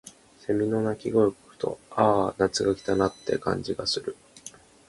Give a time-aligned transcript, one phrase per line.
[0.39, 4.15] 蝉の鳴き声を聞くと、「ああ、夏が来たな」って感じがする。